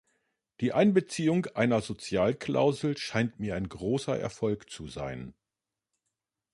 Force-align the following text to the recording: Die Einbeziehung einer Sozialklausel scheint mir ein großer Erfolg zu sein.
Die 0.61 0.73
Einbeziehung 0.73 1.45
einer 1.53 1.79
Sozialklausel 1.81 2.97
scheint 2.97 3.39
mir 3.39 3.53
ein 3.55 3.69
großer 3.69 4.19
Erfolg 4.19 4.67
zu 4.71 4.87
sein. 4.87 5.35